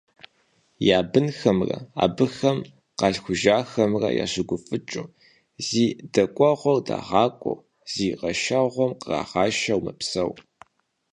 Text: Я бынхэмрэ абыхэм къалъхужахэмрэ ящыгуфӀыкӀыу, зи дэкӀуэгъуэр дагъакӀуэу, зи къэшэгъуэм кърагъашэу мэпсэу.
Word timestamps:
Я 0.97 0.99
бынхэмрэ 1.11 1.77
абыхэм 2.03 2.57
къалъхужахэмрэ 2.99 4.09
ящыгуфӀыкӀыу, 4.23 5.07
зи 5.65 5.85
дэкӀуэгъуэр 6.13 6.79
дагъакӀуэу, 6.87 7.63
зи 7.91 8.07
къэшэгъуэм 8.19 8.91
кърагъашэу 9.01 9.81
мэпсэу. 9.85 10.31